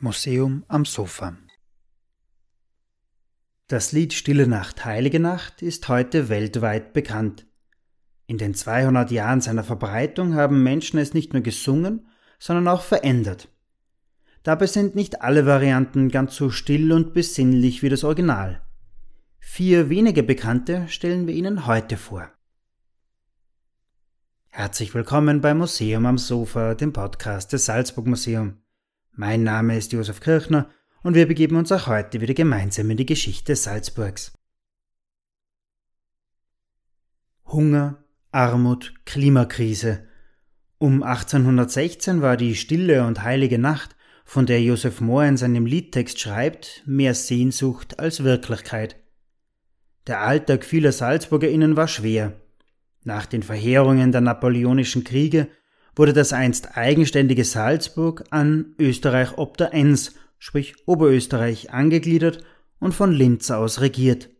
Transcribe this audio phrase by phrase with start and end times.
[0.00, 1.36] Museum am Sofa
[3.68, 7.46] Das Lied Stille Nacht, Heilige Nacht ist heute weltweit bekannt.
[8.26, 12.08] In den 200 Jahren seiner Verbreitung haben Menschen es nicht nur gesungen,
[12.40, 13.48] sondern auch verändert.
[14.42, 18.60] Dabei sind nicht alle Varianten ganz so still und besinnlich wie das Original.
[19.38, 22.33] Vier wenige bekannte stellen wir Ihnen heute vor.
[24.56, 28.58] Herzlich willkommen beim Museum am Sofa, dem Podcast des Salzburg Museum.
[29.10, 30.70] Mein Name ist Josef Kirchner
[31.02, 34.32] und wir begeben uns auch heute wieder gemeinsam in die Geschichte Salzburgs.
[37.46, 40.06] Hunger, Armut, Klimakrise.
[40.78, 46.20] Um 1816 war die stille und heilige Nacht von der Josef Mohr in seinem Liedtext
[46.20, 49.02] schreibt, mehr Sehnsucht als Wirklichkeit.
[50.06, 52.40] Der Alltag vieler SalzburgerInnen war schwer.
[53.04, 55.48] Nach den Verheerungen der napoleonischen Kriege
[55.94, 62.42] wurde das einst eigenständige Salzburg an Österreich ob der Enns, sprich Oberösterreich, angegliedert
[62.80, 64.30] und von Linz aus regiert.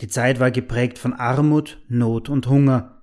[0.00, 3.02] Die Zeit war geprägt von Armut, Not und Hunger.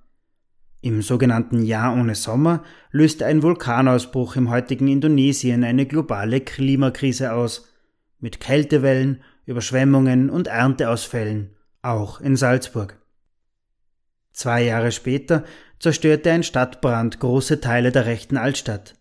[0.82, 7.68] Im sogenannten Jahr ohne Sommer löste ein Vulkanausbruch im heutigen Indonesien eine globale Klimakrise aus,
[8.18, 13.01] mit Kältewellen, Überschwemmungen und Ernteausfällen, auch in Salzburg.
[14.32, 15.44] Zwei Jahre später
[15.78, 18.94] zerstörte ein Stadtbrand große Teile der rechten Altstadt.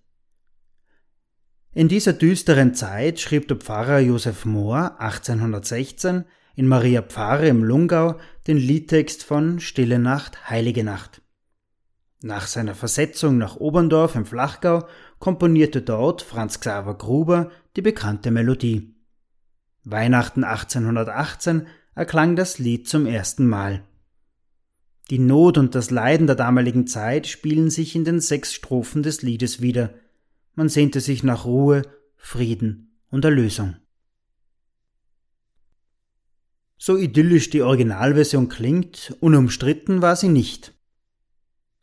[1.73, 8.19] In dieser düsteren Zeit schrieb der Pfarrer Josef Mohr 1816 in Maria Pfarre im Lungau
[8.47, 11.21] den Liedtext von Stille Nacht, Heilige Nacht.
[12.23, 14.85] Nach seiner Versetzung nach Oberndorf im Flachgau
[15.19, 18.95] komponierte dort Franz Xaver Gruber die bekannte Melodie.
[19.83, 23.83] Weihnachten 1818 erklang das Lied zum ersten Mal.
[25.09, 29.21] Die Not und das Leiden der damaligen Zeit spielen sich in den sechs Strophen des
[29.21, 29.93] Liedes wieder.
[30.55, 31.81] Man sehnte sich nach Ruhe,
[32.15, 33.75] Frieden und Erlösung.
[36.77, 40.73] So idyllisch die Originalversion klingt, unumstritten war sie nicht.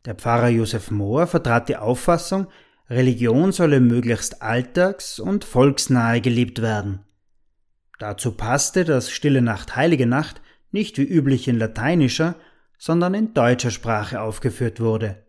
[0.05, 2.47] Der Pfarrer Josef Mohr vertrat die Auffassung,
[2.89, 6.99] Religion solle möglichst alltags- und volksnahe gelebt werden.
[7.99, 10.41] Dazu passte, dass Stille Nacht, Heilige Nacht
[10.71, 12.35] nicht wie üblich in lateinischer,
[12.79, 15.23] sondern in deutscher Sprache aufgeführt wurde.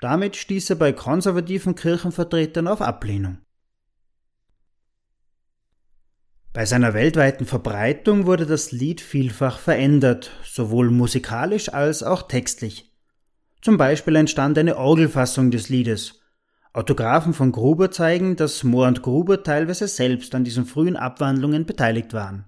[0.00, 3.38] Damit stieß er bei konservativen Kirchenvertretern auf Ablehnung.
[6.52, 12.92] Bei seiner weltweiten Verbreitung wurde das Lied vielfach verändert, sowohl musikalisch als auch textlich.
[13.62, 16.20] Zum Beispiel entstand eine Orgelfassung des Liedes.
[16.72, 22.12] Autographen von Gruber zeigen, dass Mohr und Gruber teilweise selbst an diesen frühen Abwandlungen beteiligt
[22.12, 22.46] waren.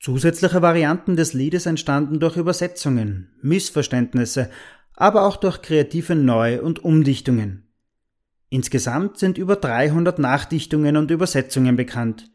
[0.00, 4.50] Zusätzliche Varianten des Liedes entstanden durch Übersetzungen, Missverständnisse,
[4.94, 7.66] aber auch durch kreative Neu- und Umdichtungen.
[8.48, 12.30] Insgesamt sind über 300 Nachdichtungen und Übersetzungen bekannt,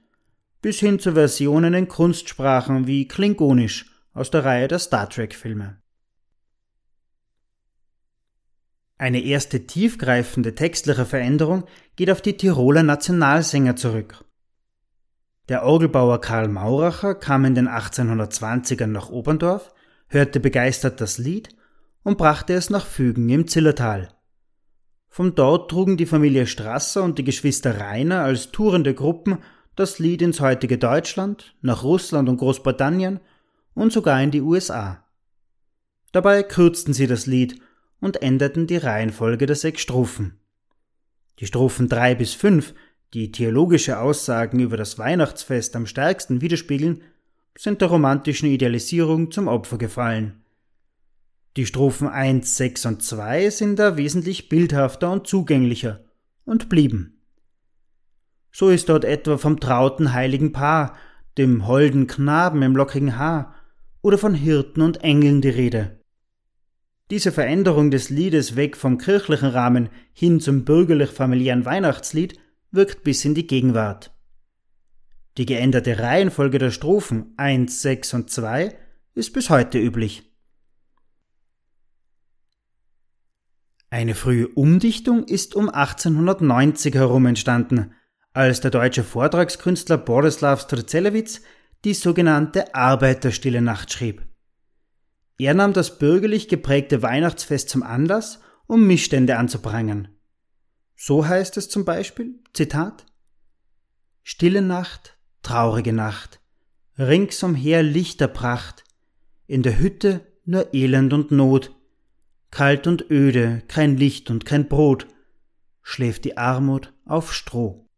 [0.61, 5.81] bis hin zu Versionen in Kunstsprachen wie Klingonisch aus der Reihe der Star Trek-Filme.
[8.97, 11.63] Eine erste tiefgreifende textliche Veränderung
[11.95, 14.23] geht auf die Tiroler Nationalsänger zurück.
[15.51, 19.73] Der Orgelbauer Karl Mauracher kam in den 1820ern nach Oberndorf,
[20.07, 21.49] hörte begeistert das Lied
[22.03, 24.15] und brachte es nach Fügen im Zillertal.
[25.09, 29.39] Von dort trugen die Familie Strasser und die Geschwister Rainer als tourende Gruppen
[29.75, 33.19] das Lied ins heutige Deutschland, nach Russland und Großbritannien
[33.73, 35.03] und sogar in die USA.
[36.13, 37.59] Dabei kürzten sie das Lied
[37.99, 40.39] und änderten die Reihenfolge der sechs Strophen.
[41.39, 42.73] Die Strophen drei bis fünf,
[43.13, 47.01] die theologische Aussagen über das Weihnachtsfest am stärksten widerspiegeln,
[47.57, 50.41] sind der romantischen Idealisierung zum Opfer gefallen.
[51.57, 56.05] Die Strophen 1, 6 und 2 sind da wesentlich bildhafter und zugänglicher
[56.45, 57.21] und blieben.
[58.53, 60.95] So ist dort etwa vom trauten heiligen Paar,
[61.37, 63.55] dem holden Knaben im lockigen Haar
[64.01, 65.99] oder von Hirten und Engeln die Rede.
[67.09, 72.39] Diese Veränderung des Liedes weg vom kirchlichen Rahmen hin zum bürgerlich-familiären Weihnachtslied
[72.71, 74.11] wirkt bis in die Gegenwart.
[75.37, 78.75] Die geänderte Reihenfolge der Strophen 1, 6 und 2
[79.13, 80.31] ist bis heute üblich.
[83.89, 87.93] Eine frühe Umdichtung ist um 1890 herum entstanden,
[88.33, 91.41] als der deutsche Vortragskünstler Borislav Strzelewitz
[91.83, 94.25] die sogenannte Arbeiterstille Nacht schrieb.
[95.37, 100.07] Er nahm das bürgerlich geprägte Weihnachtsfest zum Anlass, um Missstände anzuprangern.
[101.03, 103.07] So heißt es zum Beispiel, Zitat,
[104.21, 106.39] Stille Nacht, traurige Nacht,
[106.95, 108.83] ringsumher Lichterpracht,
[109.47, 111.75] in der Hütte nur Elend und Not,
[112.51, 115.07] kalt und öde, kein Licht und kein Brot,
[115.81, 117.89] schläft die Armut auf Stroh.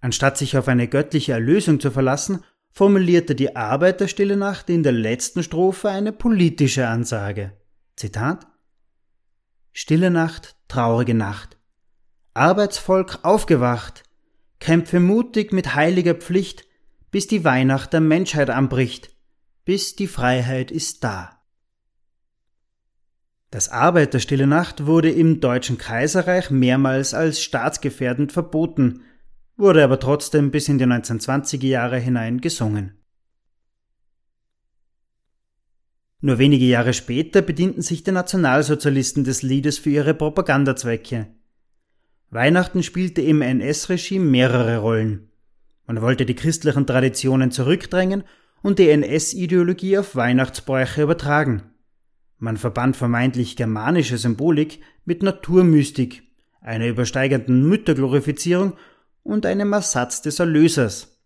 [0.00, 2.42] Anstatt sich auf eine göttliche Erlösung zu verlassen,
[2.72, 7.52] formulierte die Arbeiterstille Nacht in der letzten Strophe eine politische Ansage.
[7.94, 8.46] Zitat
[9.80, 11.56] Stille Nacht, traurige Nacht.
[12.34, 14.02] Arbeitsvolk aufgewacht,
[14.58, 16.66] kämpfe mutig mit heiliger Pflicht,
[17.12, 19.14] bis die Weihnacht der Menschheit anbricht,
[19.64, 21.44] bis die Freiheit ist da.
[23.52, 29.02] Das Arbeiterstille Nacht wurde im Deutschen Kaiserreich mehrmals als staatsgefährdend verboten,
[29.56, 32.97] wurde aber trotzdem bis in die 1920er Jahre hinein gesungen.
[36.20, 41.28] Nur wenige Jahre später bedienten sich die Nationalsozialisten des Liedes für ihre Propagandazwecke.
[42.30, 45.30] Weihnachten spielte im NS-Regime mehrere Rollen.
[45.86, 48.24] Man wollte die christlichen Traditionen zurückdrängen
[48.62, 51.62] und die NS-Ideologie auf Weihnachtsbräuche übertragen.
[52.38, 56.24] Man verband vermeintlich germanische Symbolik mit Naturmystik,
[56.60, 58.74] einer übersteigenden Mütterglorifizierung
[59.22, 61.20] und einem Ersatz des Erlösers.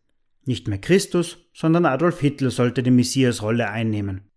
[0.44, 4.31] Nicht mehr Christus, sondern Adolf Hitler sollte die Messiasrolle einnehmen.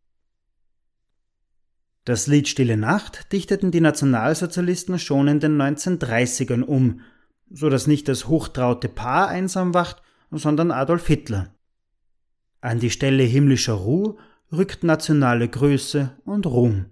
[2.05, 7.01] Das Lied Stille Nacht dichteten die Nationalsozialisten schon in den 1930ern um,
[7.49, 11.55] so dass nicht das hochtraute Paar einsam wacht, sondern Adolf Hitler.
[12.61, 14.17] An die Stelle himmlischer Ruhe
[14.51, 16.85] rückt nationale Größe und Ruhm.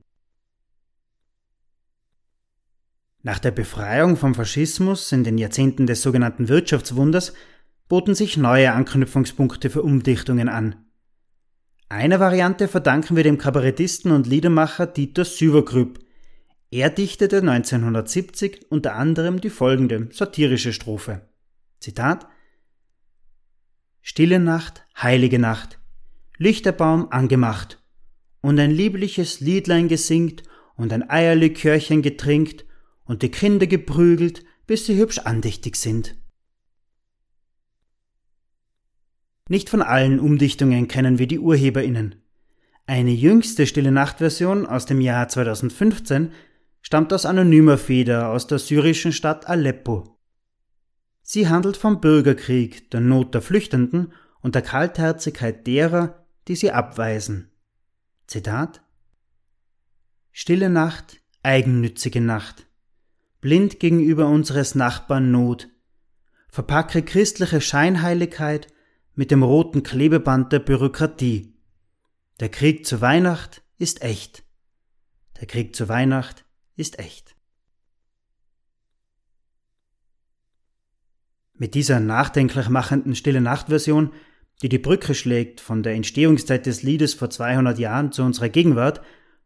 [3.21, 7.33] Nach der Befreiung vom Faschismus in den Jahrzehnten des sogenannten Wirtschaftswunders
[7.87, 10.82] boten sich neue Anknüpfungspunkte für Umdichtungen an.
[11.95, 15.99] Eine Variante verdanken wir dem Kabarettisten und Liedermacher Dieter Süvergrüb.
[16.71, 21.21] Er dichtete 1970 unter anderem die folgende satirische Strophe.
[21.79, 22.25] Zitat
[24.01, 25.77] Stille Nacht, heilige Nacht,
[26.39, 27.79] Lichterbaum angemacht
[28.41, 30.41] und ein liebliches Liedlein gesingt
[30.75, 32.65] und ein Eierlikörchen getrinkt
[33.03, 36.15] und die Kinder geprügelt, bis sie hübsch andächtig sind.
[39.49, 42.15] Nicht von allen Umdichtungen kennen wir die UrheberInnen.
[42.85, 46.31] Eine jüngste Stille Nacht Version aus dem Jahr 2015
[46.81, 50.17] stammt aus anonymer Feder aus der syrischen Stadt Aleppo.
[51.21, 57.51] Sie handelt vom Bürgerkrieg, der Not der Flüchtenden und der Kaltherzigkeit derer, die sie abweisen.
[58.27, 58.81] Zitat
[60.31, 62.67] Stille Nacht, eigennützige Nacht,
[63.39, 65.69] blind gegenüber unseres Nachbarn Not,
[66.49, 68.67] verpacke christliche Scheinheiligkeit
[69.15, 71.53] mit dem roten Klebeband der Bürokratie.
[72.39, 74.43] Der Krieg zur Weihnacht ist echt.
[75.39, 76.45] Der Krieg zur Weihnacht
[76.75, 77.35] ist echt.
[81.53, 84.11] Mit dieser nachdenklich machenden Stille Nacht Version
[84.61, 89.01] die die Brücke schlägt von der Entstehungszeit des Liedes vor 200 Jahren zu unserer Gegenwart,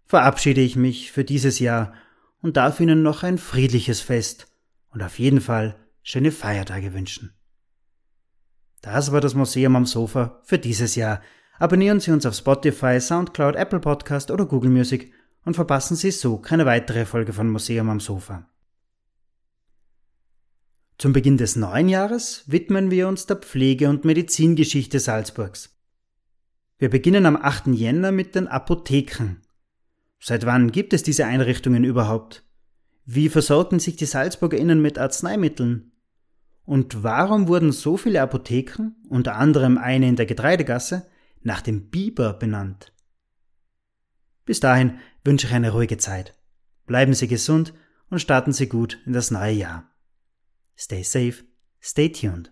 [0.06, 1.94] verabschiede ich mich für dieses Jahr
[2.42, 4.48] und darf Ihnen noch ein friedliches Fest
[4.90, 7.34] und auf jeden Fall schöne Feiertage wünschen.
[8.82, 11.22] Das war das Museum am Sofa für dieses Jahr.
[11.60, 15.12] Abonnieren Sie uns auf Spotify, Soundcloud, Apple Podcast oder Google Music
[15.44, 18.48] und verpassen Sie so keine weitere Folge von Museum am Sofa.
[20.98, 25.76] Zum Beginn des neuen Jahres widmen wir uns der Pflege- und Medizingeschichte Salzburgs.
[26.80, 27.68] Wir beginnen am 8.
[27.68, 29.42] Jänner mit den Apotheken.
[30.20, 32.44] Seit wann gibt es diese Einrichtungen überhaupt?
[33.06, 35.92] Wie versorgen sich die SalzburgerInnen mit Arzneimitteln?
[36.68, 41.10] Und warum wurden so viele Apotheken, unter anderem eine in der Getreidegasse,
[41.42, 42.92] nach dem Biber benannt?
[44.44, 46.38] Bis dahin wünsche ich eine ruhige Zeit.
[46.86, 47.74] Bleiben Sie gesund
[48.10, 49.96] und starten Sie gut in das neue Jahr.
[50.78, 51.46] Stay safe,
[51.82, 52.52] stay tuned.